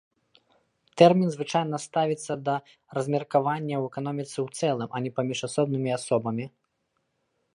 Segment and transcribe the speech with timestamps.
[1.01, 2.55] Тэрмін звычайна ставіцца да
[2.99, 6.45] размеркавання ў эканоміцы ў цэлым, а не паміж асобнымі асобамі.